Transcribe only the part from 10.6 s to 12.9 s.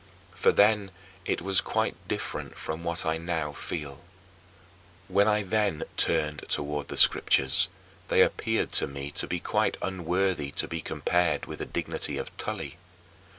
be compared with the dignity of Tully.